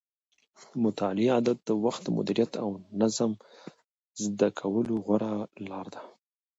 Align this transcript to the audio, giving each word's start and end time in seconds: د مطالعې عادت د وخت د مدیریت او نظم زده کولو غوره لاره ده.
د 0.69 0.69
مطالعې 0.83 1.27
عادت 1.35 1.57
د 1.63 1.69
وخت 1.83 2.01
د 2.03 2.09
مدیریت 2.17 2.51
او 2.63 2.69
نظم 3.01 3.31
زده 4.23 4.49
کولو 4.59 4.93
غوره 5.05 5.33
لاره 5.69 5.89
ده. 5.93 6.01